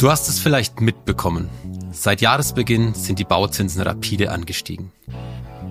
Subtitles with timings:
[0.00, 1.50] Du hast es vielleicht mitbekommen.
[1.92, 4.92] Seit Jahresbeginn sind die Bauzinsen rapide angestiegen.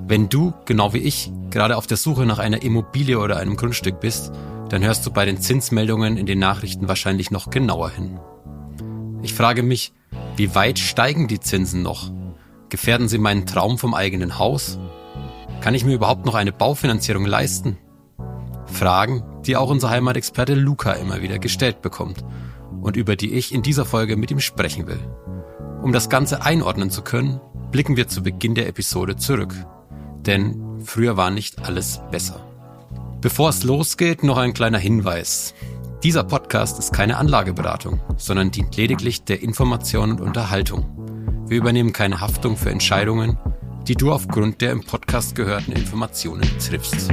[0.05, 3.99] Wenn du, genau wie ich, gerade auf der Suche nach einer Immobilie oder einem Grundstück
[3.99, 4.31] bist,
[4.69, 8.19] dann hörst du bei den Zinsmeldungen in den Nachrichten wahrscheinlich noch genauer hin.
[9.23, 9.93] Ich frage mich,
[10.35, 12.11] wie weit steigen die Zinsen noch?
[12.69, 14.77] Gefährden sie meinen Traum vom eigenen Haus?
[15.59, 17.79] Kann ich mir überhaupt noch eine Baufinanzierung leisten?
[18.67, 22.23] Fragen, die auch unser Heimatexperte Luca immer wieder gestellt bekommt
[22.81, 24.99] und über die ich in dieser Folge mit ihm sprechen will.
[25.81, 27.39] Um das Ganze einordnen zu können,
[27.71, 29.53] blicken wir zu Beginn der Episode zurück.
[30.25, 32.45] Denn früher war nicht alles besser.
[33.21, 35.53] Bevor es losgeht, noch ein kleiner Hinweis.
[36.03, 40.85] Dieser Podcast ist keine Anlageberatung, sondern dient lediglich der Information und Unterhaltung.
[41.47, 43.37] Wir übernehmen keine Haftung für Entscheidungen,
[43.87, 47.09] die du aufgrund der im Podcast gehörten Informationen triffst.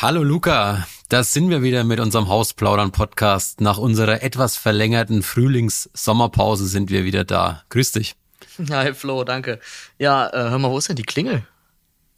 [0.00, 3.60] Hallo Luca, da sind wir wieder mit unserem Hausplaudern-Podcast.
[3.60, 7.64] Nach unserer etwas verlängerten Frühlings-Sommerpause sind wir wieder da.
[7.68, 8.16] Grüß dich.
[8.70, 9.60] Hi Flo, danke.
[9.98, 11.46] Ja, äh, hör mal, wo ist denn die Klingel?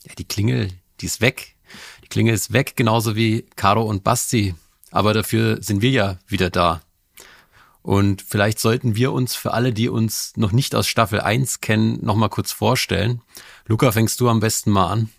[0.04, 0.68] Ja, die Klingel,
[1.00, 1.56] die ist weg.
[2.04, 4.54] Die Klingel ist weg, genauso wie Caro und Basti.
[4.92, 6.80] Aber dafür sind wir ja wieder da.
[7.82, 11.98] Und vielleicht sollten wir uns für alle, die uns noch nicht aus Staffel 1 kennen,
[12.04, 13.22] nochmal kurz vorstellen.
[13.66, 15.10] Luca, fängst du am besten mal an?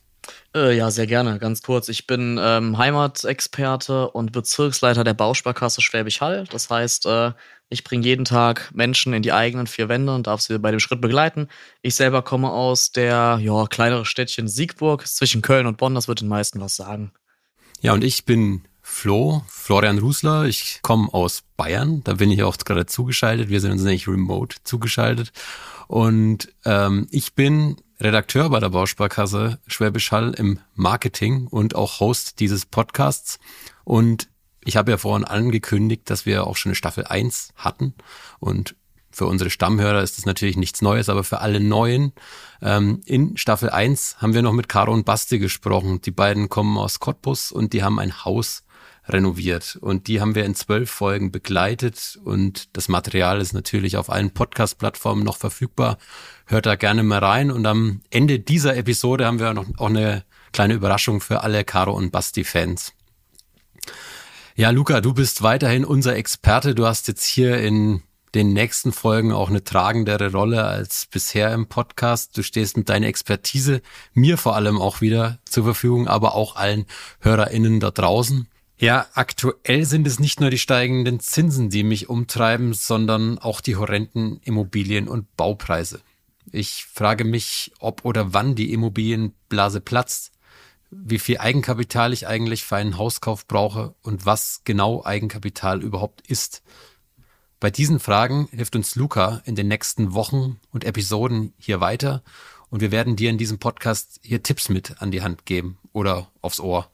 [0.55, 1.37] Äh, ja, sehr gerne.
[1.37, 1.89] Ganz kurz.
[1.89, 6.45] Ich bin ähm, Heimatexperte und Bezirksleiter der Bausparkasse Schwäbisch Hall.
[6.49, 7.33] Das heißt, äh,
[7.67, 10.79] ich bringe jeden Tag Menschen in die eigenen vier Wände und darf sie bei dem
[10.79, 11.49] Schritt begleiten.
[11.81, 15.93] Ich selber komme aus der ja, kleinere Städtchen Siegburg zwischen Köln und Bonn.
[15.93, 17.11] Das wird den meisten was sagen.
[17.81, 20.45] Ja, und ich bin Flo, Florian Rusler.
[20.45, 22.01] Ich komme aus Bayern.
[22.05, 23.49] Da bin ich auch gerade zugeschaltet.
[23.49, 25.33] Wir sind uns nämlich remote zugeschaltet.
[25.87, 32.39] Und ähm, ich bin Redakteur bei der Bausparkasse Schwäbisch Hall im Marketing und auch Host
[32.39, 33.39] dieses Podcasts.
[33.83, 34.29] Und
[34.63, 37.93] ich habe ja vorhin angekündigt, dass wir auch schon eine Staffel 1 hatten.
[38.39, 38.75] Und
[39.11, 42.11] für unsere Stammhörer ist das natürlich nichts Neues, aber für alle Neuen.
[42.61, 46.01] Ähm, in Staffel 1 haben wir noch mit Caro und Basti gesprochen.
[46.01, 48.63] Die beiden kommen aus Cottbus und die haben ein Haus
[49.07, 49.77] renoviert.
[49.79, 54.31] Und die haben wir in zwölf Folgen begleitet und das Material ist natürlich auf allen
[54.31, 55.97] Podcast-Plattformen noch verfügbar.
[56.45, 57.51] Hört da gerne mal rein.
[57.51, 60.23] Und am Ende dieser Episode haben wir noch auch eine
[60.53, 62.93] kleine Überraschung für alle Caro und Basti-Fans.
[64.55, 66.75] Ja, Luca, du bist weiterhin unser Experte.
[66.75, 68.03] Du hast jetzt hier in
[68.35, 72.37] den nächsten Folgen auch eine tragendere Rolle als bisher im Podcast.
[72.37, 73.81] Du stehst mit deiner Expertise
[74.13, 76.85] mir vor allem auch wieder zur Verfügung, aber auch allen
[77.21, 78.47] HörerInnen da draußen.
[78.77, 83.77] Ja, aktuell sind es nicht nur die steigenden Zinsen, die mich umtreiben, sondern auch die
[83.77, 86.01] horrenden Immobilien- und Baupreise.
[86.51, 90.31] Ich frage mich, ob oder wann die Immobilienblase platzt,
[90.91, 96.61] wie viel Eigenkapital ich eigentlich für einen Hauskauf brauche und was genau Eigenkapital überhaupt ist.
[97.61, 102.23] Bei diesen Fragen hilft uns Luca in den nächsten Wochen und Episoden hier weiter
[102.69, 106.29] und wir werden dir in diesem Podcast hier Tipps mit an die Hand geben oder
[106.41, 106.91] aufs Ohr.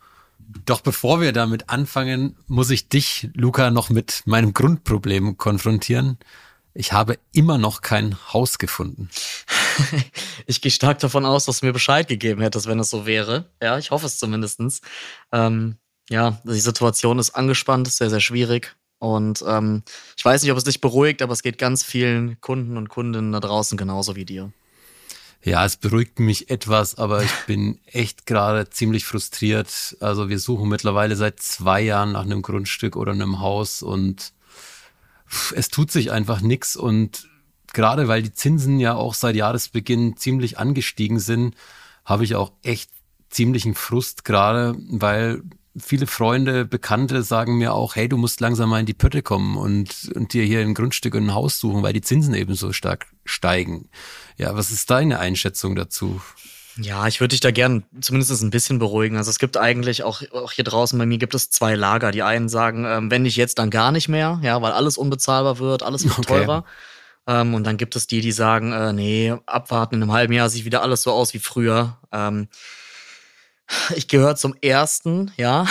[0.66, 6.18] Doch bevor wir damit anfangen, muss ich dich, Luca, noch mit meinem Grundproblem konfrontieren.
[6.74, 9.10] Ich habe immer noch kein Haus gefunden.
[10.46, 13.46] ich gehe stark davon aus, dass du mir Bescheid gegeben hättest, wenn es so wäre.
[13.62, 14.82] Ja, ich hoffe es zumindestens.
[15.32, 15.76] Ähm,
[16.10, 18.76] ja, die Situation ist angespannt, sehr, sehr schwierig.
[19.00, 19.84] Und ähm,
[20.16, 23.32] ich weiß nicht, ob es dich beruhigt, aber es geht ganz vielen Kunden und Kundinnen
[23.32, 24.54] da draußen genauso wie dir.
[25.44, 29.98] Ja, es beruhigt mich etwas, aber ich bin echt gerade ziemlich frustriert.
[30.00, 34.34] Also wir suchen mittlerweile seit zwei Jahren nach einem Grundstück oder einem Haus und
[35.56, 36.76] es tut sich einfach nichts.
[36.76, 37.28] Und
[37.74, 41.56] gerade weil die Zinsen ja auch seit Jahresbeginn ziemlich angestiegen sind,
[42.06, 42.92] habe ich auch echt
[43.30, 45.42] ziemlichen Frust gerade, weil
[45.78, 49.58] viele Freunde, Bekannte sagen mir auch, hey, du musst langsam mal in die Pötte kommen
[49.58, 52.74] und, und dir hier ein Grundstück und ein Haus suchen, weil die Zinsen eben so
[52.74, 53.90] stark steigen.
[54.38, 56.22] Ja, was ist deine Einschätzung dazu?
[56.78, 59.18] Ja, ich würde dich da gern zumindest ein bisschen beruhigen.
[59.18, 62.12] Also es gibt eigentlich auch, auch hier draußen bei mir gibt es zwei Lager.
[62.12, 65.60] Die einen sagen, ähm, wenn nicht jetzt, dann gar nicht mehr, ja, weil alles unbezahlbar
[65.60, 66.28] wird, alles wird okay.
[66.28, 66.66] teurer.
[67.28, 70.50] Ähm, und dann gibt es die, die sagen, äh, nee, abwarten, in einem halben Jahr
[70.50, 71.98] sieht wieder alles so aus wie früher.
[72.12, 72.48] Ähm,
[73.96, 75.66] ich gehöre zum ersten, ja.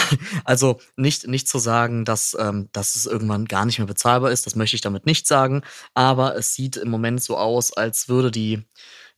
[0.44, 4.46] Also nicht, nicht zu sagen, dass, ähm, dass es irgendwann gar nicht mehr bezahlbar ist,
[4.46, 5.62] das möchte ich damit nicht sagen.
[5.94, 8.64] Aber es sieht im Moment so aus, als würde die,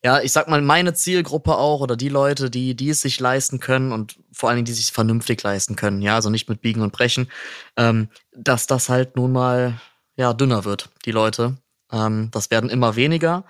[0.04, 3.60] ja, ich sag mal, meine Zielgruppe auch oder die Leute, die, die es sich leisten
[3.60, 6.82] können und vor allen Dingen, die sich vernünftig leisten können, ja, also nicht mit Biegen
[6.82, 7.30] und Brechen,
[7.76, 9.80] ähm, dass das halt nun mal,
[10.16, 11.56] ja, dünner wird, die Leute.
[11.92, 13.44] Ähm, das werden immer weniger.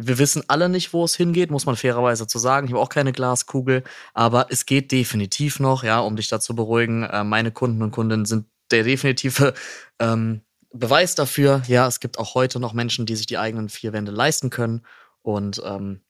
[0.00, 2.66] Wir wissen alle nicht, wo es hingeht, muss man fairerweise zu sagen.
[2.66, 3.82] Ich habe auch keine Glaskugel,
[4.14, 7.02] aber es geht definitiv noch, ja, um dich da zu beruhigen.
[7.02, 9.54] Äh, meine Kunden und Kundinnen sind der definitive
[9.98, 13.92] ähm, Beweis dafür, ja, es gibt auch heute noch Menschen, die sich die eigenen vier
[13.92, 14.82] Wände leisten können.
[15.22, 16.02] Und ähm,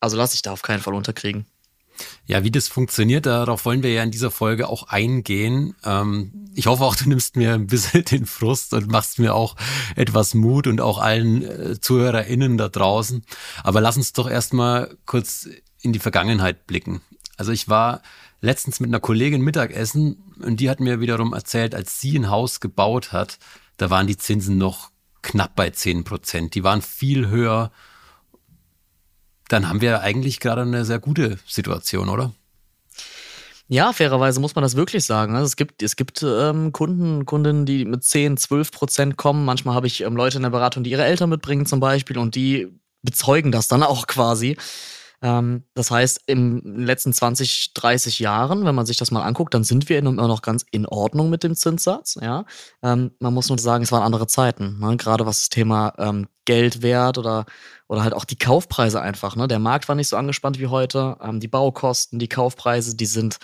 [0.00, 1.46] also lass ich da auf keinen Fall unterkriegen.
[2.26, 5.74] Ja, wie das funktioniert, darauf wollen wir ja in dieser Folge auch eingehen.
[5.84, 9.56] Ähm, ich hoffe auch, du nimmst mir ein bisschen den Frust und machst mir auch
[9.96, 13.24] etwas Mut und auch allen äh, ZuhörerInnen da draußen.
[13.62, 15.48] Aber lass uns doch erstmal kurz
[15.80, 17.00] in die Vergangenheit blicken.
[17.36, 18.02] Also ich war
[18.40, 22.60] letztens mit einer Kollegin Mittagessen und die hat mir wiederum erzählt, als sie ein Haus
[22.60, 23.38] gebaut hat,
[23.76, 24.90] da waren die Zinsen noch
[25.22, 26.54] knapp bei 10 Prozent.
[26.54, 27.70] Die waren viel höher
[29.48, 32.32] dann haben wir eigentlich gerade eine sehr gute Situation, oder?
[33.70, 35.34] Ja, fairerweise muss man das wirklich sagen.
[35.34, 39.44] Also es gibt, es gibt ähm, Kunden, Kundinnen, die mit 10, 12 Prozent kommen.
[39.44, 42.34] Manchmal habe ich ähm, Leute in der Beratung, die ihre Eltern mitbringen zum Beispiel und
[42.34, 42.68] die
[43.02, 44.56] bezeugen das dann auch quasi.
[45.20, 49.64] Ähm, das heißt, im letzten 20, 30 Jahren, wenn man sich das mal anguckt, dann
[49.64, 52.18] sind wir immer noch ganz in Ordnung mit dem Zinssatz.
[52.20, 52.44] Ja?
[52.82, 54.78] Ähm, man muss nur sagen, es waren andere Zeiten.
[54.78, 54.96] Ne?
[54.96, 57.46] Gerade was das Thema ähm, Geldwert oder,
[57.88, 59.34] oder halt auch die Kaufpreise einfach.
[59.34, 59.48] Ne?
[59.48, 61.16] Der Markt war nicht so angespannt wie heute.
[61.20, 63.38] Ähm, die Baukosten, die Kaufpreise, die sind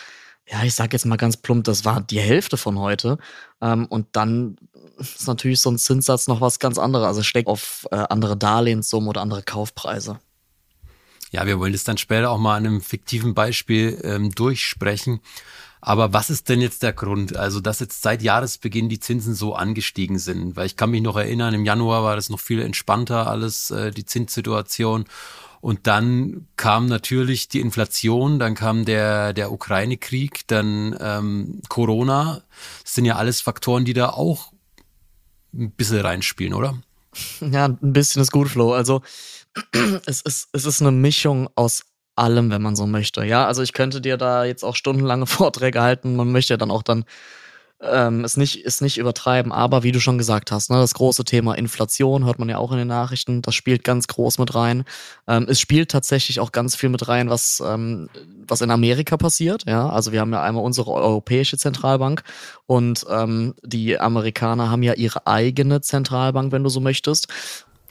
[0.47, 3.19] ja, ich sag jetzt mal ganz plump, das war die Hälfte von heute.
[3.63, 4.57] Ähm, und dann
[4.99, 7.07] ist natürlich so ein Zinssatz noch was ganz anderes.
[7.07, 10.21] Also steckt auf äh, andere Darlehenssummen oder andere Kaufpreise.
[11.35, 15.19] Ja, wir wollen das dann später auch mal an einem fiktiven Beispiel ähm, durchsprechen.
[15.81, 17.35] Aber was ist denn jetzt der Grund?
[17.35, 20.55] Also, dass jetzt seit Jahresbeginn die Zinsen so angestiegen sind?
[20.55, 23.91] Weil ich kann mich noch erinnern, im Januar war das noch viel entspannter alles, äh,
[23.91, 25.07] die Zinssituation.
[25.61, 32.43] Und dann kam natürlich die Inflation, dann kam der, der Ukraine-Krieg, dann ähm, Corona.
[32.85, 34.53] Das sind ja alles Faktoren, die da auch
[35.53, 36.79] ein bisschen reinspielen, oder?
[37.41, 38.73] Ja, ein bisschen ist gut, Flo.
[38.73, 39.03] Also
[40.07, 41.85] es ist, es ist eine Mischung aus
[42.17, 43.25] allem, wenn man so möchte.
[43.25, 46.17] Ja, also ich könnte dir da jetzt auch stundenlange Vorträge halten.
[46.17, 47.05] Man möchte ja dann auch dann
[47.81, 49.53] ähm, es nicht, es nicht übertreiben.
[49.53, 52.73] Aber wie du schon gesagt hast, ne, das große Thema Inflation hört man ja auch
[52.73, 53.43] in den Nachrichten.
[53.43, 54.85] Das spielt ganz groß mit rein.
[55.27, 58.09] Ähm, es spielt tatsächlich auch ganz viel mit rein, was, ähm,
[58.47, 59.65] was in Amerika passiert.
[59.67, 62.23] Ja, also wir haben ja einmal unsere europäische Zentralbank
[62.67, 67.29] und ähm, die Amerikaner haben ja ihre eigene Zentralbank, wenn du so möchtest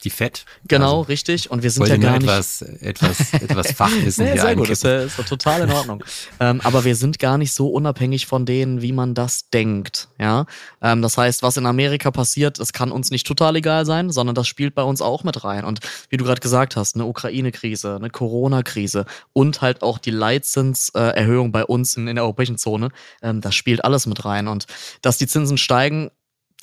[0.03, 0.45] die Fett.
[0.67, 1.49] Genau, also, richtig.
[1.49, 5.19] Und wir sind ja gar etwas, nicht etwas, etwas Fachwissen nee, Sehr gut, das ist,
[5.19, 6.03] ist total in Ordnung.
[6.39, 10.09] ähm, aber wir sind gar nicht so unabhängig von denen, wie man das denkt.
[10.19, 10.45] Ja,
[10.81, 14.35] ähm, das heißt, was in Amerika passiert, das kann uns nicht total egal sein, sondern
[14.35, 15.65] das spielt bei uns auch mit rein.
[15.65, 15.79] Und
[16.09, 21.65] wie du gerade gesagt hast, eine Ukraine-Krise, eine Corona-Krise und halt auch die Leitzinserhöhung bei
[21.65, 22.89] uns in, in der europäischen Zone,
[23.21, 24.47] ähm, das spielt alles mit rein.
[24.47, 24.65] Und
[25.01, 26.11] dass die Zinsen steigen,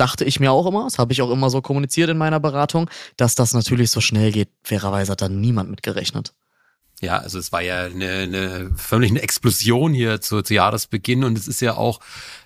[0.00, 2.88] dachte ich mir auch immer, das habe ich auch immer so kommuniziert in meiner Beratung,
[3.16, 4.48] dass das natürlich so schnell geht.
[4.62, 6.32] Fairerweise hat da niemand mit gerechnet.
[7.00, 11.48] Ja, also es war ja eine, eine förmlich Explosion hier zu, zu Jahresbeginn und es
[11.48, 12.00] ist ja auch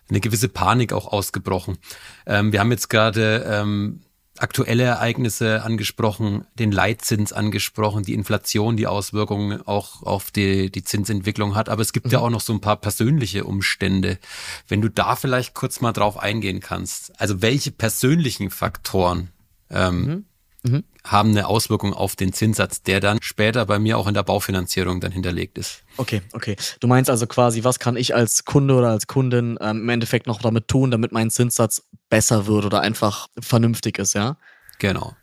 [0.08, 1.78] eine gewisse Panik auch ausgebrochen.
[2.26, 4.02] Ähm, wir haben jetzt gerade ähm,
[4.38, 11.54] aktuelle Ereignisse angesprochen, den Leitzins angesprochen, die Inflation, die Auswirkungen auch auf die, die Zinsentwicklung
[11.54, 11.68] hat.
[11.68, 12.12] Aber es gibt mhm.
[12.12, 14.18] ja auch noch so ein paar persönliche Umstände.
[14.66, 17.18] Wenn du da vielleicht kurz mal drauf eingehen kannst.
[17.20, 19.30] Also welche persönlichen Faktoren
[19.70, 20.24] ähm, mhm
[20.64, 20.84] mhm.
[21.04, 25.00] haben eine Auswirkung auf den Zinssatz, der dann später bei mir auch in der Baufinanzierung
[25.00, 25.82] dann hinterlegt ist.
[25.96, 26.56] Okay, okay.
[26.80, 30.26] Du meinst also quasi, was kann ich als Kunde oder als Kundin ähm, im Endeffekt
[30.26, 34.36] noch damit tun, damit mein Zinssatz besser wird oder einfach vernünftig ist, ja?
[34.78, 35.16] Genau.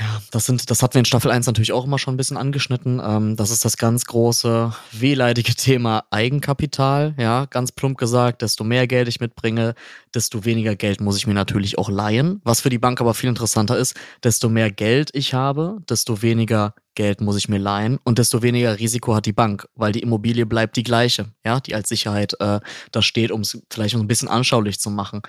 [0.00, 2.38] Ja, das sind, das hatten wir in Staffel 1 natürlich auch immer schon ein bisschen
[2.38, 2.98] angeschnitten.
[3.04, 7.14] Ähm, das ist das ganz große, wehleidige Thema Eigenkapital.
[7.18, 9.74] Ja, ganz plump gesagt, desto mehr Geld ich mitbringe,
[10.14, 12.40] desto weniger Geld muss ich mir natürlich auch leihen.
[12.42, 13.94] Was für die Bank aber viel interessanter ist,
[14.24, 18.78] desto mehr Geld ich habe, desto weniger Geld muss ich mir leihen und desto weniger
[18.78, 22.60] Risiko hat die Bank, weil die Immobilie bleibt die gleiche, ja, die als Sicherheit äh,
[22.92, 25.22] da steht, um es vielleicht ein bisschen anschaulich zu machen.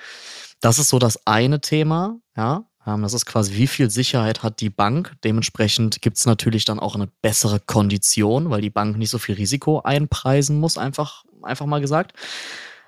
[0.63, 2.63] Das ist so das eine Thema, ja.
[2.88, 5.13] Ähm, das ist quasi, wie viel Sicherheit hat die Bank.
[5.25, 9.36] Dementsprechend gibt es natürlich dann auch eine bessere Kondition, weil die Bank nicht so viel
[9.36, 12.13] Risiko einpreisen muss, einfach, einfach mal gesagt.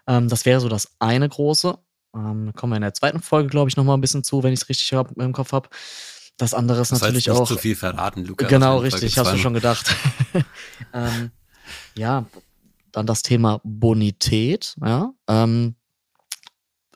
[0.08, 1.78] Ähm, das wäre so das eine große.
[2.16, 4.62] Ähm, kommen wir in der zweiten Folge, glaube ich, nochmal ein bisschen zu, wenn ich
[4.62, 5.68] es richtig hab, im Kopf habe.
[6.38, 7.48] Das andere ist das natürlich heißt nicht auch.
[7.48, 8.48] zu viel verraten, Lukas.
[8.48, 9.94] Genau, richtig, hast du schon gedacht.
[10.94, 11.32] ähm,
[11.96, 12.26] ja,
[12.94, 14.76] dann das Thema Bonität.
[14.82, 15.76] Ja, ähm,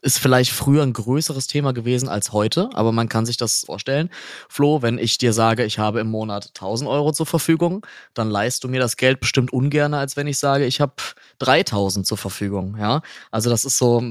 [0.02, 4.10] ist vielleicht früher ein größeres Thema gewesen als heute, aber man kann sich das vorstellen.
[4.48, 8.64] Flo, wenn ich dir sage, ich habe im Monat 1000 Euro zur Verfügung, dann leist
[8.64, 10.94] du mir das Geld bestimmt ungern, als wenn ich sage, ich habe
[11.40, 12.78] 3000 zur Verfügung.
[12.78, 13.02] Ja,
[13.32, 14.02] also das ist so,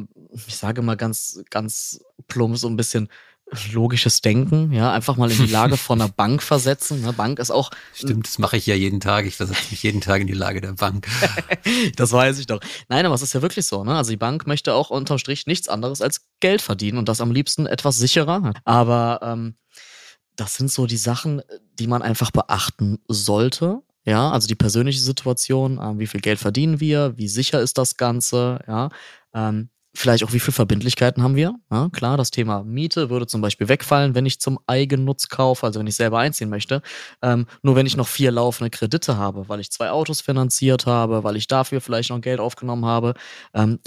[0.46, 3.08] ich sage mal ganz, ganz plump, so ein bisschen
[3.72, 7.02] logisches Denken, ja, einfach mal in die Lage von einer Bank versetzen.
[7.02, 7.12] Ne?
[7.12, 7.70] Bank ist auch.
[7.94, 9.26] Stimmt, das mache ich ja jeden Tag.
[9.26, 11.08] Ich versetze mich jeden Tag in die Lage der Bank.
[11.96, 12.60] das weiß ich doch.
[12.88, 13.96] Nein, aber es ist ja wirklich so, ne?
[13.96, 17.30] Also die Bank möchte auch unterm Strich nichts anderes als Geld verdienen und das am
[17.30, 18.52] liebsten etwas sicherer.
[18.64, 19.54] Aber ähm,
[20.36, 21.42] das sind so die Sachen,
[21.78, 23.82] die man einfach beachten sollte.
[24.04, 27.96] Ja, also die persönliche Situation, äh, wie viel Geld verdienen wir, wie sicher ist das
[27.96, 28.88] Ganze, ja.
[29.34, 31.54] Ähm, Vielleicht auch, wie viel Verbindlichkeiten haben wir?
[31.70, 35.80] Ja, klar, das Thema Miete würde zum Beispiel wegfallen, wenn ich zum Eigennutz kaufe, also
[35.80, 36.82] wenn ich selber einziehen möchte.
[37.22, 41.24] Ähm, nur wenn ich noch vier laufende Kredite habe, weil ich zwei Autos finanziert habe,
[41.24, 43.14] weil ich dafür vielleicht noch Geld aufgenommen habe,
[43.54, 43.80] ähm,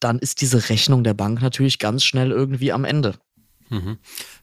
[0.00, 3.14] dann ist diese Rechnung der Bank natürlich ganz schnell irgendwie am Ende.
[3.70, 3.98] Mhm.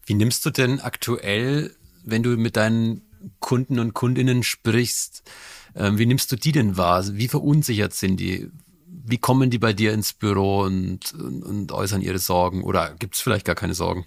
[0.05, 3.03] Wie nimmst du denn aktuell, wenn du mit deinen
[3.39, 5.23] Kunden und Kundinnen sprichst,
[5.75, 7.05] äh, wie nimmst du die denn wahr?
[7.11, 8.49] Wie verunsichert sind die?
[9.03, 12.63] Wie kommen die bei dir ins Büro und, und, und äußern ihre Sorgen?
[12.63, 14.05] Oder gibt es vielleicht gar keine Sorgen?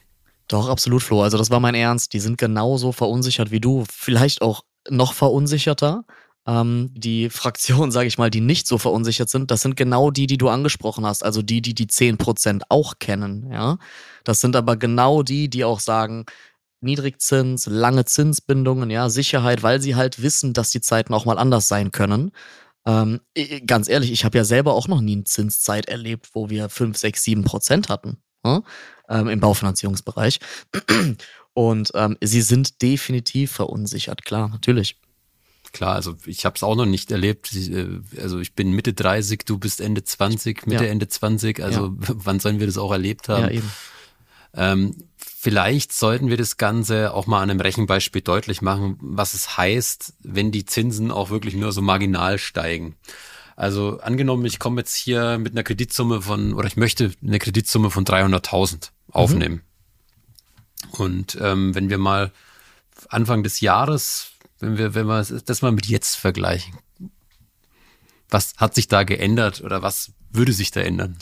[0.49, 1.23] Doch, absolut, Flo.
[1.23, 2.13] Also das war mein Ernst.
[2.13, 3.85] Die sind genauso verunsichert wie du.
[3.91, 6.05] Vielleicht auch noch verunsicherter.
[6.47, 10.27] Ähm, die Fraktion, sage ich mal, die nicht so verunsichert sind, das sind genau die,
[10.27, 11.25] die du angesprochen hast.
[11.25, 13.51] Also die, die die 10% auch kennen.
[13.51, 13.79] Ja,
[14.25, 16.27] Das sind aber genau die, die auch sagen,
[16.83, 21.69] Niedrigzins, lange Zinsbindungen, ja, Sicherheit, weil sie halt wissen, dass die Zeiten auch mal anders
[21.69, 22.33] sein können.
[22.85, 23.21] Ähm,
[23.67, 26.97] ganz ehrlich, ich habe ja selber auch noch nie eine Zinszeit erlebt, wo wir 5,
[26.97, 28.63] 6, 7 Prozent hatten ja?
[29.09, 30.41] ähm, im Baufinanzierungsbereich.
[31.55, 34.99] Und ähm, sie sind definitiv verunsichert, klar, natürlich.
[35.73, 37.55] Klar, also ich habe es auch noch nicht erlebt.
[37.55, 40.91] Äh, also ich bin Mitte 30, du bist Ende 20, Mitte, ja.
[40.91, 41.63] Ende 20.
[41.63, 41.93] Also ja.
[42.09, 43.45] wann sollen wir das auch erlebt haben?
[43.45, 43.71] Ja, eben.
[44.55, 49.57] Ähm, vielleicht sollten wir das Ganze auch mal an einem Rechenbeispiel deutlich machen, was es
[49.57, 52.97] heißt, wenn die Zinsen auch wirklich nur so marginal steigen.
[53.57, 57.91] Also angenommen, ich komme jetzt hier mit einer Kreditsumme von, oder ich möchte eine Kreditsumme
[57.91, 59.63] von 300.000 aufnehmen.
[60.89, 61.01] Mhm.
[61.01, 62.33] Und ähm, wenn wir mal
[63.09, 66.75] Anfang des Jahres, wenn wir, wenn wir das mal mit jetzt vergleichen,
[68.29, 71.17] was hat sich da geändert oder was würde sich da ändern?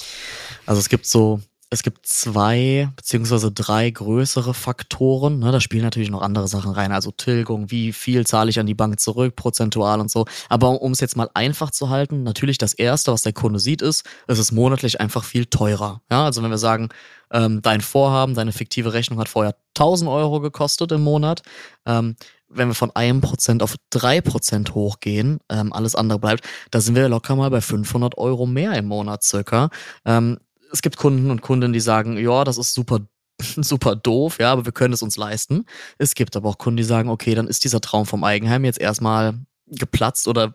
[0.66, 5.38] Also es gibt so es gibt zwei beziehungsweise drei größere Faktoren.
[5.38, 8.66] Ne, da spielen natürlich noch andere Sachen rein, also Tilgung, wie viel zahle ich an
[8.66, 10.26] die Bank zurück, prozentual und so.
[10.48, 13.82] Aber um es jetzt mal einfach zu halten, natürlich das Erste, was der Kunde sieht,
[13.82, 16.02] ist, es ist monatlich einfach viel teurer.
[16.10, 16.88] Ja, also wenn wir sagen,
[17.32, 21.42] ähm, dein Vorhaben, deine fiktive Rechnung hat vorher 1000 Euro gekostet im Monat,
[21.86, 22.16] ähm,
[22.48, 26.96] wenn wir von einem Prozent auf drei Prozent hochgehen, ähm, alles andere bleibt, da sind
[26.96, 29.70] wir locker mal bei 500 Euro mehr im Monat circa.
[30.04, 30.38] Ähm,
[30.72, 33.00] es gibt Kunden und Kundinnen, die sagen, ja, das ist super
[33.56, 35.64] super doof, ja, aber wir können es uns leisten.
[35.98, 38.80] Es gibt aber auch Kunden, die sagen, okay, dann ist dieser Traum vom Eigenheim jetzt
[38.80, 39.34] erstmal
[39.66, 40.54] geplatzt oder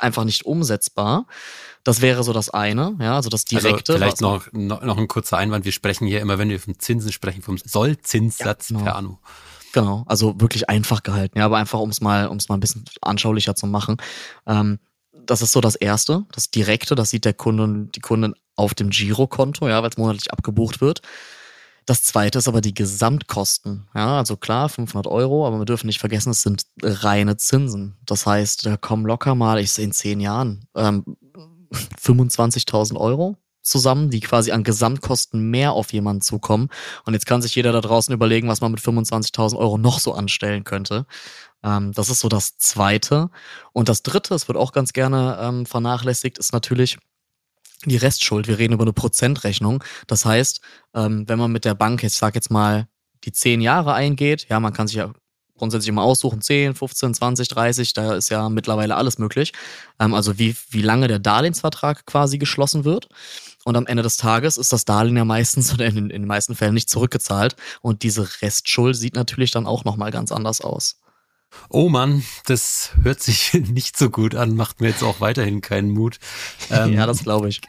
[0.00, 1.26] einfach nicht umsetzbar.
[1.84, 3.92] Das wäre so das eine, ja, also das also direkte.
[3.92, 5.64] Also vielleicht noch, noch, noch ein kurzer Einwand.
[5.64, 8.84] Wir sprechen hier immer, wenn wir von Zinsen sprechen, vom Sollzinssatz ja, genau.
[8.84, 9.18] per Anno.
[9.72, 12.60] Genau, also wirklich einfach gehalten, ja, aber einfach, um es mal, um es mal ein
[12.60, 13.98] bisschen anschaulicher zu machen.
[14.46, 14.78] Ähm,
[15.12, 18.74] das ist so das Erste, das Direkte, das sieht der Kunde und die Kundin auf
[18.74, 21.00] dem Girokonto, ja, weil es monatlich abgebucht wird.
[21.86, 23.88] Das zweite ist aber die Gesamtkosten.
[23.94, 27.96] Ja, also klar, 500 Euro, aber wir dürfen nicht vergessen, es sind reine Zinsen.
[28.04, 31.04] Das heißt, da kommen locker mal, ich sehe in zehn Jahren, ähm,
[31.72, 36.68] 25.000 Euro zusammen, die quasi an Gesamtkosten mehr auf jemanden zukommen.
[37.04, 40.12] Und jetzt kann sich jeder da draußen überlegen, was man mit 25.000 Euro noch so
[40.12, 41.06] anstellen könnte.
[41.62, 43.30] Ähm, das ist so das Zweite.
[43.72, 46.98] Und das Dritte, es wird auch ganz gerne ähm, vernachlässigt, ist natürlich
[47.84, 48.48] die Restschuld.
[48.48, 49.84] Wir reden über eine Prozentrechnung.
[50.06, 50.60] Das heißt,
[50.94, 52.88] ähm, wenn man mit der Bank, ich sag jetzt mal,
[53.24, 55.12] die zehn Jahre eingeht, ja, man kann sich ja
[55.58, 59.52] grundsätzlich immer aussuchen, 10, 15, 20, 30, da ist ja mittlerweile alles möglich.
[59.98, 63.08] Ähm, also wie, wie lange der Darlehensvertrag quasi geschlossen wird.
[63.64, 66.54] Und am Ende des Tages ist das Darlehen ja meistens oder in, in den meisten
[66.54, 67.56] Fällen nicht zurückgezahlt.
[67.82, 71.00] Und diese Restschuld sieht natürlich dann auch nochmal ganz anders aus.
[71.70, 75.90] Oh Mann, das hört sich nicht so gut an, macht mir jetzt auch weiterhin keinen
[75.90, 76.18] Mut.
[76.70, 77.62] Ähm, ja, das glaube ich.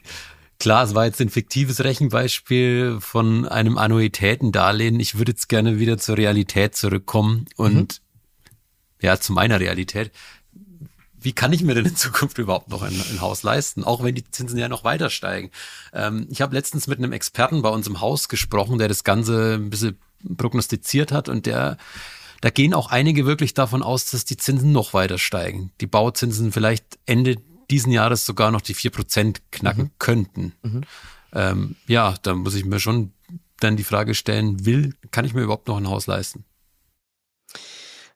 [0.60, 5.00] Klar, es war jetzt ein fiktives Rechenbeispiel von einem Annuitätendarlehen.
[5.00, 8.56] Ich würde jetzt gerne wieder zur Realität zurückkommen und mhm.
[9.02, 10.12] ja, zu meiner Realität.
[11.18, 14.16] Wie kann ich mir denn in Zukunft überhaupt noch ein, ein Haus leisten, auch wenn
[14.16, 15.52] die Zinsen ja noch weiter steigen?
[15.94, 19.56] Ähm, ich habe letztens mit einem Experten bei uns im Haus gesprochen, der das Ganze
[19.56, 19.98] ein bisschen
[20.36, 21.78] prognostiziert hat und der
[22.42, 25.72] da gehen auch einige wirklich davon aus, dass die Zinsen noch weiter steigen.
[25.82, 27.38] Die Bauzinsen vielleicht Ende
[27.70, 29.92] diesen Jahres sogar noch die vier Prozent knacken mhm.
[30.00, 30.54] könnten.
[30.62, 30.82] Mhm.
[31.34, 33.14] Ähm, ja, da muss ich mir schon
[33.60, 36.46] dann die Frage stellen, will, kann ich mir überhaupt noch ein Haus leisten?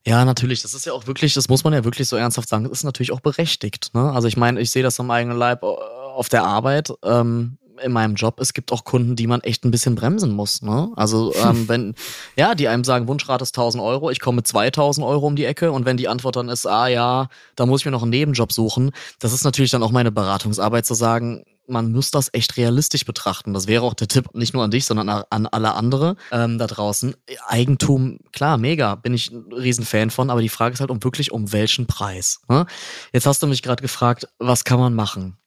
[0.06, 0.62] Ja, natürlich.
[0.62, 2.84] Das ist ja auch wirklich, das muss man ja wirklich so ernsthaft sagen, das ist
[2.84, 3.92] natürlich auch berechtigt.
[3.94, 4.12] Ne?
[4.12, 6.92] Also ich meine, ich sehe das am eigenen Leib äh, auf der Arbeit.
[7.04, 10.62] Ähm, in meinem Job, es gibt auch Kunden, die man echt ein bisschen bremsen muss.
[10.62, 10.92] Ne?
[10.96, 11.96] Also ähm, wenn,
[12.36, 15.46] ja, die einem sagen, Wunschrate ist 1000 Euro, ich komme mit 2000 Euro um die
[15.46, 18.12] Ecke und wenn die Antwort dann ist, ah ja, da muss ich mir noch einen
[18.12, 22.58] Nebenjob suchen, das ist natürlich dann auch meine Beratungsarbeit zu sagen, man muss das echt
[22.58, 23.54] realistisch betrachten.
[23.54, 26.68] Das wäre auch der Tipp, nicht nur an dich, sondern an alle andere ähm, da
[26.68, 27.16] draußen.
[27.48, 31.32] Eigentum, klar, mega, bin ich ein Riesenfan von, aber die Frage ist halt um wirklich
[31.32, 32.42] um welchen Preis.
[32.50, 32.66] Ne?
[33.14, 35.38] Jetzt hast du mich gerade gefragt, was kann man machen?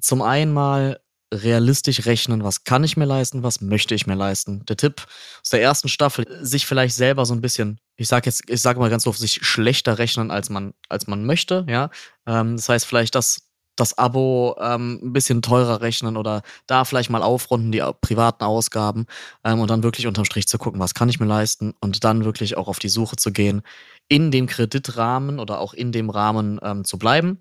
[0.00, 1.00] Zum einen mal
[1.32, 4.64] realistisch rechnen, was kann ich mir leisten, was möchte ich mir leisten.
[4.66, 5.06] Der Tipp
[5.42, 8.80] aus der ersten Staffel, sich vielleicht selber so ein bisschen, ich sage jetzt, ich sage
[8.80, 11.90] mal ganz doof, sich schlechter rechnen, als man, als man möchte, ja.
[12.26, 17.10] Ähm, das heißt vielleicht das, das Abo ähm, ein bisschen teurer rechnen oder da vielleicht
[17.10, 19.06] mal aufrunden, die privaten Ausgaben
[19.44, 22.24] ähm, und dann wirklich unterm Strich zu gucken, was kann ich mir leisten und dann
[22.24, 23.62] wirklich auch auf die Suche zu gehen,
[24.08, 27.38] in dem Kreditrahmen oder auch in dem Rahmen ähm, zu bleiben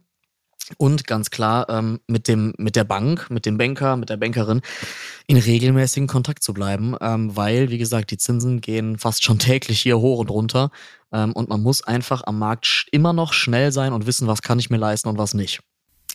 [0.77, 4.61] und ganz klar ähm, mit, dem, mit der Bank, mit dem Banker, mit der Bankerin
[5.27, 9.81] in regelmäßigen Kontakt zu bleiben, ähm, weil, wie gesagt, die Zinsen gehen fast schon täglich
[9.81, 10.71] hier hoch und runter
[11.11, 14.59] ähm, und man muss einfach am Markt immer noch schnell sein und wissen, was kann
[14.59, 15.61] ich mir leisten und was nicht.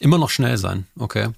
[0.00, 1.28] Immer noch schnell sein, okay.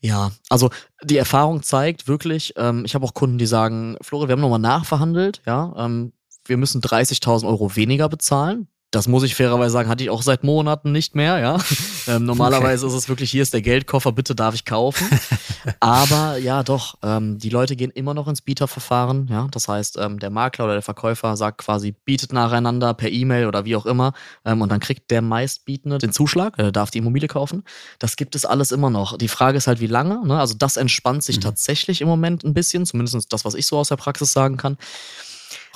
[0.00, 0.70] Ja, also
[1.02, 4.58] die Erfahrung zeigt wirklich, ähm, ich habe auch Kunden, die sagen, Flore, wir haben nochmal
[4.58, 6.12] nachverhandelt, ja, ähm,
[6.44, 8.68] wir müssen 30.000 Euro weniger bezahlen.
[8.96, 11.58] Das muss ich fairerweise sagen, hatte ich auch seit Monaten nicht mehr, ja.
[12.08, 12.94] Ähm, normalerweise okay.
[12.94, 15.08] ist es wirklich, hier ist der Geldkoffer, bitte darf ich kaufen.
[15.80, 19.48] Aber ja, doch, ähm, die Leute gehen immer noch ins Bieterverfahren, ja.
[19.50, 23.64] Das heißt, ähm, der Makler oder der Verkäufer sagt quasi, bietet nacheinander per E-Mail oder
[23.64, 24.12] wie auch immer.
[24.44, 27.64] Ähm, und dann kriegt der meistbietende den Zuschlag, er darf die Immobilie kaufen.
[27.98, 29.18] Das gibt es alles immer noch.
[29.18, 30.38] Die Frage ist halt, wie lange, ne?
[30.38, 31.40] Also das entspannt sich mhm.
[31.40, 34.78] tatsächlich im Moment ein bisschen, zumindest das, was ich so aus der Praxis sagen kann.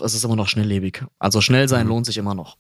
[0.01, 1.05] Es ist immer noch schnelllebig.
[1.19, 1.89] Also schnell sein mhm.
[1.89, 2.57] lohnt sich immer noch.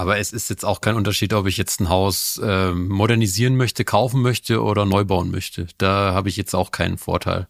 [0.00, 3.84] Aber es ist jetzt auch kein Unterschied, ob ich jetzt ein Haus äh, modernisieren möchte,
[3.84, 5.66] kaufen möchte oder neu bauen möchte.
[5.76, 7.48] Da habe ich jetzt auch keinen Vorteil,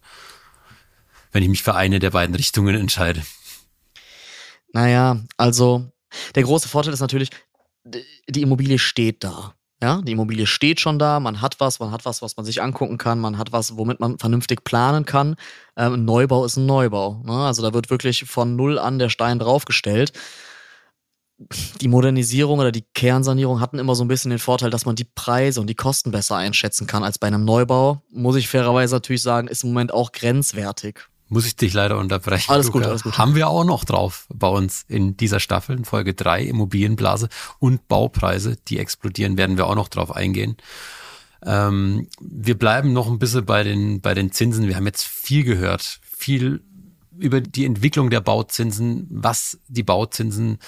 [1.31, 3.23] wenn ich mich für eine der beiden Richtungen entscheide.
[4.73, 5.85] Naja, also
[6.35, 7.29] der große Vorteil ist natürlich,
[7.85, 9.53] die Immobilie steht da.
[9.81, 12.61] Ja, die Immobilie steht schon da, man hat was, man hat was, was man sich
[12.61, 15.37] angucken kann, man hat was, womit man vernünftig planen kann.
[15.77, 17.23] Ähm, ein Neubau ist ein Neubau.
[17.23, 17.45] Ne?
[17.45, 20.11] Also da wird wirklich von null an der Stein draufgestellt
[21.79, 25.03] die Modernisierung oder die Kernsanierung hatten immer so ein bisschen den Vorteil, dass man die
[25.15, 28.01] Preise und die Kosten besser einschätzen kann als bei einem Neubau.
[28.11, 30.99] Muss ich fairerweise natürlich sagen, ist im Moment auch grenzwertig.
[31.29, 32.51] Muss ich dich leider unterbrechen.
[32.51, 32.79] Alles Luca.
[32.79, 33.17] gut, alles gut.
[33.17, 37.87] Haben wir auch noch drauf bei uns in dieser Staffel, in Folge drei Immobilienblase und
[37.87, 40.57] Baupreise, die explodieren, werden wir auch noch drauf eingehen.
[41.43, 44.67] Ähm, wir bleiben noch ein bisschen bei den, bei den Zinsen.
[44.67, 46.63] Wir haben jetzt viel gehört, viel
[47.17, 50.59] über die Entwicklung der Bauzinsen, was die Bauzinsen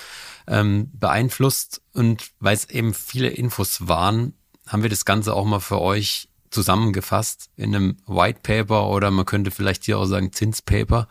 [0.48, 1.82] ähm, beeinflusst.
[1.94, 4.34] Und weil es eben viele Infos waren,
[4.68, 9.26] haben wir das Ganze auch mal für euch zusammengefasst in einem White Paper oder man
[9.26, 11.08] könnte vielleicht hier auch sagen Zinspaper.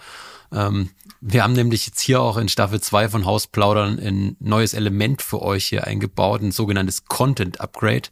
[0.53, 0.91] Ähm,
[1.21, 5.43] wir haben nämlich jetzt hier auch in Staffel 2 von Hausplaudern ein neues Element für
[5.43, 8.09] euch hier eingebaut, ein sogenanntes Content Upgrade.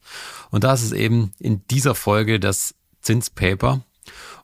[0.50, 3.82] Und da ist eben in dieser Folge das Zinspaper.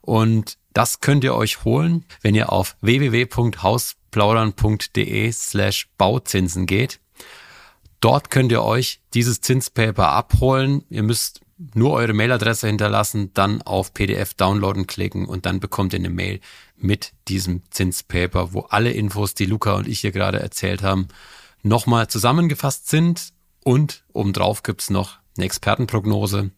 [0.01, 6.99] Und das könnt ihr euch holen, wenn ihr auf www.hausplaudern.de slash Bauzinsen geht.
[7.99, 10.83] Dort könnt ihr euch dieses Zinspaper abholen.
[10.91, 11.41] Ihr müsst
[11.73, 16.41] nur eure Mailadresse hinterlassen, dann auf PDF downloaden klicken und dann bekommt ihr eine Mail
[16.75, 21.07] mit diesem Zinspaper, wo alle Infos, die Luca und ich hier gerade erzählt haben,
[21.63, 26.51] nochmal zusammengefasst sind und obendrauf gibt's noch eine Expertenprognose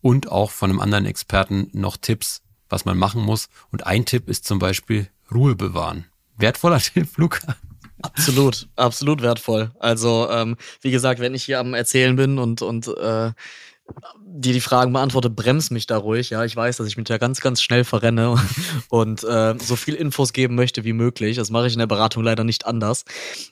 [0.00, 3.48] und auch von einem anderen Experten noch Tipps, was man machen muss.
[3.70, 6.06] Und ein Tipp ist zum Beispiel Ruhe bewahren.
[6.38, 7.56] Wertvoller Tipp, Luca.
[8.02, 9.72] Absolut, absolut wertvoll.
[9.78, 13.32] Also, ähm, wie gesagt, wenn ich hier am Erzählen bin und, und äh,
[14.18, 16.30] dir die Fragen beantworte, bremst mich da ruhig.
[16.30, 18.36] Ja, ich weiß, dass ich mich da ganz, ganz schnell verrenne
[18.90, 21.36] und äh, so viel Infos geben möchte wie möglich.
[21.36, 23.04] Das mache ich in der Beratung leider nicht anders.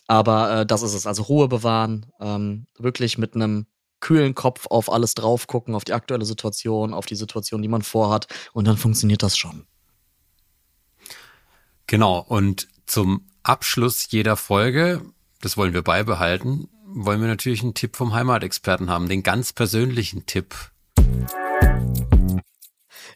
[0.07, 1.07] Aber äh, das ist es.
[1.07, 3.67] Also Ruhe bewahren, ähm, wirklich mit einem
[4.05, 7.81] kühlen Kopf auf alles drauf gucken, auf die aktuelle Situation, auf die Situation, die man
[7.81, 9.67] vorhat und dann funktioniert das schon.
[11.87, 15.01] Genau, und zum Abschluss jeder Folge,
[15.41, 20.27] das wollen wir beibehalten, wollen wir natürlich einen Tipp vom Heimatexperten haben, den ganz persönlichen
[20.27, 20.55] Tipp.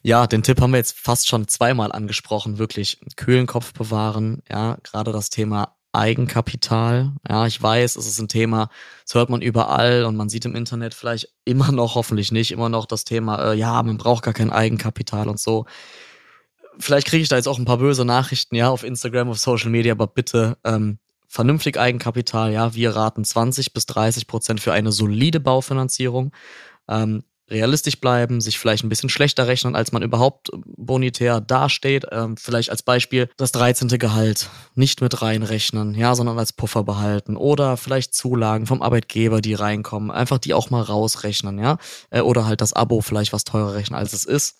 [0.00, 4.78] Ja, den Tipp haben wir jetzt fast schon zweimal angesprochen, wirklich kühlen Kopf bewahren, ja,
[4.82, 7.12] gerade das Thema Eigenkapital.
[7.28, 8.70] Ja, ich weiß, es ist ein Thema,
[9.04, 12.68] das hört man überall und man sieht im Internet vielleicht immer noch, hoffentlich nicht, immer
[12.68, 15.66] noch das Thema, äh, ja, man braucht gar kein Eigenkapital und so.
[16.78, 19.70] Vielleicht kriege ich da jetzt auch ein paar böse Nachrichten, ja, auf Instagram, auf Social
[19.70, 24.92] Media, aber bitte ähm, vernünftig Eigenkapital, ja, wir raten 20 bis 30 Prozent für eine
[24.92, 26.32] solide Baufinanzierung.
[26.88, 32.06] Ähm, realistisch bleiben, sich vielleicht ein bisschen schlechter rechnen, als man überhaupt bonitär dasteht.
[32.10, 33.88] Ähm, vielleicht als Beispiel das 13.
[33.98, 37.36] Gehalt nicht mit reinrechnen, ja, sondern als Puffer behalten.
[37.36, 40.10] Oder vielleicht Zulagen vom Arbeitgeber, die reinkommen.
[40.10, 41.78] Einfach die auch mal rausrechnen, ja.
[42.10, 44.56] Äh, oder halt das Abo vielleicht was teurer rechnen, als es ist.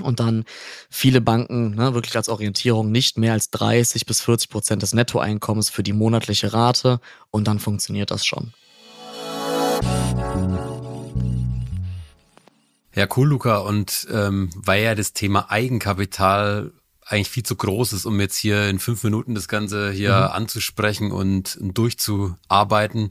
[0.00, 0.44] Und dann
[0.90, 5.70] viele Banken ne, wirklich als Orientierung nicht mehr als 30 bis 40 Prozent des Nettoeinkommens
[5.70, 7.00] für die monatliche Rate
[7.30, 8.52] und dann funktioniert das schon.
[12.94, 13.58] Ja, cool, Luca.
[13.58, 16.72] Und ähm, weil ja das Thema Eigenkapital
[17.04, 20.36] eigentlich viel zu groß ist, um jetzt hier in fünf Minuten das Ganze hier mhm.
[20.36, 23.10] anzusprechen und durchzuarbeiten,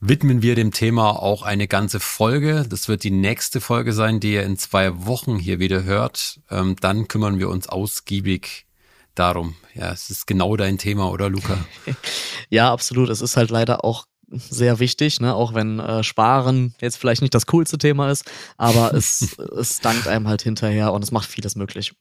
[0.00, 2.66] widmen wir dem Thema auch eine ganze Folge.
[2.68, 6.40] Das wird die nächste Folge sein, die ihr in zwei Wochen hier wieder hört.
[6.50, 8.66] Ähm, dann kümmern wir uns ausgiebig
[9.14, 9.56] darum.
[9.74, 11.58] Ja, es ist genau dein Thema, oder Luca?
[12.50, 13.08] ja, absolut.
[13.08, 15.34] Es ist halt leider auch sehr wichtig, ne?
[15.34, 18.24] auch wenn äh, Sparen jetzt vielleicht nicht das coolste Thema ist,
[18.56, 21.94] aber es, es dankt einem halt hinterher und es macht vieles möglich.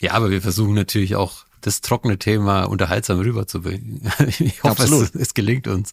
[0.00, 4.10] Ja, aber wir versuchen natürlich auch das trockene Thema unterhaltsam rüberzubringen.
[4.38, 5.92] Ich hoffe, es, es, gelingt uns.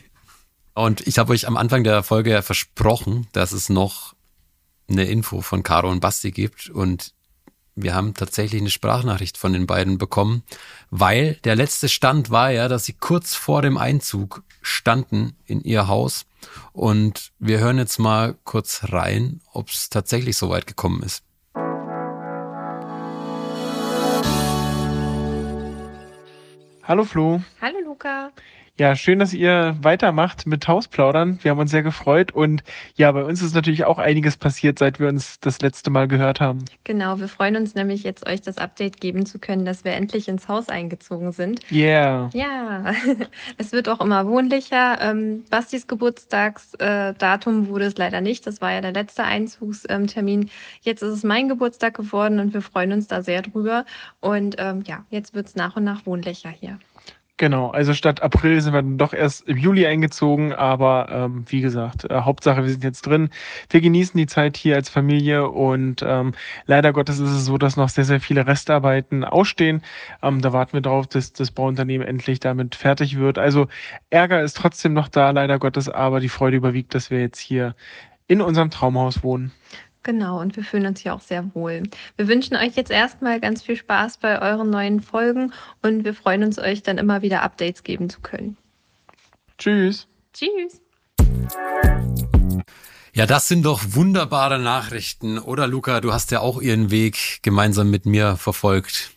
[0.74, 4.14] Und ich habe euch am Anfang der Folge ja versprochen, dass es noch
[4.88, 7.12] eine Info von Caro und Basti gibt und
[7.74, 10.42] wir haben tatsächlich eine Sprachnachricht von den beiden bekommen,
[10.90, 15.88] weil der letzte Stand war ja, dass sie kurz vor dem Einzug standen in ihr
[15.88, 16.24] Haus.
[16.72, 21.22] Und wir hören jetzt mal kurz rein, ob es tatsächlich so weit gekommen ist.
[26.84, 27.40] Hallo Flo.
[27.60, 28.32] Hallo Luca.
[28.78, 31.38] Ja, schön, dass ihr weitermacht mit Hausplaudern.
[31.42, 34.98] Wir haben uns sehr gefreut und ja, bei uns ist natürlich auch einiges passiert, seit
[34.98, 36.64] wir uns das letzte Mal gehört haben.
[36.82, 40.26] Genau, wir freuen uns nämlich jetzt euch das Update geben zu können, dass wir endlich
[40.26, 41.60] ins Haus eingezogen sind.
[41.70, 42.30] Yeah.
[42.32, 42.94] Ja,
[43.58, 44.98] es wird auch immer wohnlicher.
[45.02, 48.46] Ähm, Bastis Geburtstagsdatum äh, wurde es leider nicht.
[48.46, 50.48] Das war ja der letzte Einzugstermin.
[50.80, 53.84] Jetzt ist es mein Geburtstag geworden und wir freuen uns da sehr drüber.
[54.20, 56.78] Und ähm, ja, jetzt wird es nach und nach wohnlicher hier.
[57.38, 61.60] Genau, also statt April sind wir dann doch erst im Juli eingezogen, aber ähm, wie
[61.60, 63.30] gesagt, äh, Hauptsache, wir sind jetzt drin.
[63.70, 66.34] Wir genießen die Zeit hier als Familie und ähm,
[66.66, 69.82] leider Gottes ist es so, dass noch sehr, sehr viele Restarbeiten ausstehen.
[70.22, 73.38] Ähm, da warten wir darauf, dass das Bauunternehmen endlich damit fertig wird.
[73.38, 73.66] Also
[74.10, 77.74] Ärger ist trotzdem noch da, leider Gottes, aber die Freude überwiegt, dass wir jetzt hier
[78.28, 79.52] in unserem Traumhaus wohnen.
[80.02, 81.84] Genau, und wir fühlen uns hier auch sehr wohl.
[82.16, 86.42] Wir wünschen euch jetzt erstmal ganz viel Spaß bei euren neuen Folgen und wir freuen
[86.42, 88.56] uns, euch dann immer wieder Updates geben zu können.
[89.58, 90.08] Tschüss.
[90.32, 90.80] Tschüss.
[93.14, 96.00] Ja, das sind doch wunderbare Nachrichten, oder Luca?
[96.00, 99.12] Du hast ja auch ihren Weg gemeinsam mit mir verfolgt.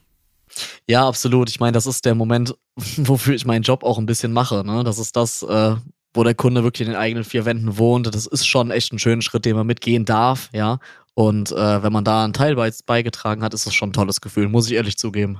[0.88, 1.50] Ja, absolut.
[1.50, 4.63] Ich meine, das ist der Moment, wofür ich meinen Job auch ein bisschen mache.
[4.65, 4.84] Ne?
[4.84, 5.76] Das ist das, äh,
[6.15, 8.13] wo der Kunde wirklich in den eigenen vier Wänden wohnt.
[8.13, 10.80] Das ist schon echt ein schöner Schritt, den man mitgehen darf, ja.
[11.13, 14.19] Und äh, wenn man da einen Teil bei, beigetragen hat, ist das schon ein tolles
[14.19, 15.39] Gefühl, muss ich ehrlich zugeben.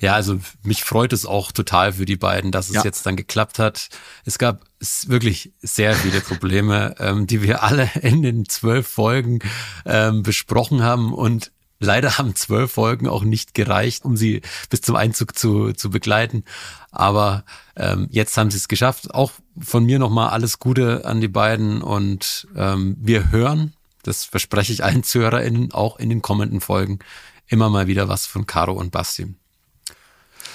[0.00, 2.84] Ja, also mich freut es auch total für die beiden, dass es ja.
[2.84, 3.88] jetzt dann geklappt hat.
[4.24, 4.64] Es gab
[5.06, 9.40] wirklich sehr viele Probleme, ähm, die wir alle in den zwölf Folgen
[9.84, 11.52] ähm, besprochen haben und
[11.84, 16.44] Leider haben zwölf Folgen auch nicht gereicht, um sie bis zum Einzug zu, zu begleiten.
[16.92, 19.12] Aber ähm, jetzt haben sie es geschafft.
[19.12, 24.72] Auch von mir nochmal alles Gute an die beiden und ähm, wir hören, das verspreche
[24.72, 26.98] ich allen ZuhörerInnen, auch in den kommenden Folgen
[27.46, 29.34] immer mal wieder was von Caro und Basti.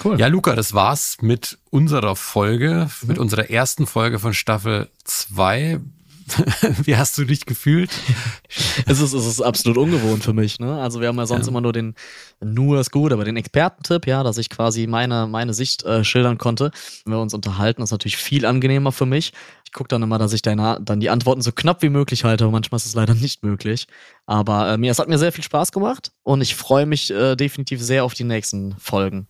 [0.02, 0.18] Cool.
[0.20, 3.08] Ja, Luca, das war's mit unserer Folge, mhm.
[3.08, 5.80] mit unserer ersten Folge von Staffel 2.
[6.84, 7.90] Wie hast du dich gefühlt?
[8.86, 10.60] es, ist, es ist absolut ungewohnt für mich.
[10.60, 10.80] Ne?
[10.80, 11.50] Also wir haben ja sonst ja.
[11.50, 11.94] immer nur den,
[12.40, 16.38] nur ist gut, aber den Expertentipp, ja, dass ich quasi meine, meine Sicht äh, schildern
[16.38, 16.70] konnte.
[17.04, 19.32] Wenn wir uns unterhalten, ist natürlich viel angenehmer für mich.
[19.64, 22.44] Ich gucke dann immer, dass ich deine, dann die Antworten so knapp wie möglich halte,
[22.44, 23.86] aber manchmal ist es leider nicht möglich.
[24.26, 27.36] Aber äh, mir, es hat mir sehr viel Spaß gemacht und ich freue mich äh,
[27.36, 29.28] definitiv sehr auf die nächsten Folgen.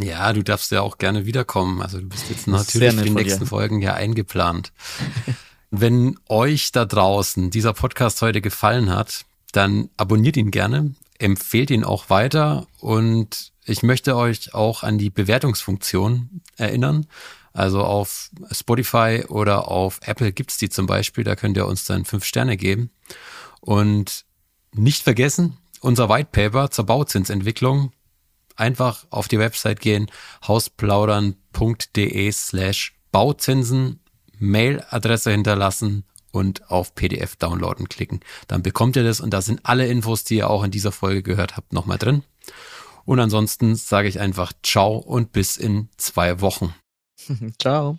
[0.00, 1.82] Ja, du darfst ja auch gerne wiederkommen.
[1.82, 4.72] Also du bist jetzt natürlich für die nächsten Folgen ja eingeplant.
[5.70, 11.84] Wenn euch da draußen dieser Podcast heute gefallen hat, dann abonniert ihn gerne, empfehlt ihn
[11.84, 17.06] auch weiter und ich möchte euch auch an die Bewertungsfunktion erinnern.
[17.52, 22.04] Also auf Spotify oder auf Apple gibt's die zum Beispiel, da könnt ihr uns dann
[22.04, 22.90] fünf Sterne geben.
[23.60, 24.24] Und
[24.72, 27.92] nicht vergessen, unser White Paper zur Bauzinsentwicklung.
[28.56, 30.10] Einfach auf die Website gehen,
[30.46, 34.00] hausplaudern.de slash Bauzinsen
[34.38, 38.20] Mailadresse hinterlassen und auf PDF downloaden klicken.
[38.46, 41.22] Dann bekommt ihr das und da sind alle Infos, die ihr auch in dieser Folge
[41.22, 42.22] gehört habt, nochmal drin.
[43.04, 46.74] Und ansonsten sage ich einfach ciao und bis in zwei Wochen.
[47.58, 47.98] ciao.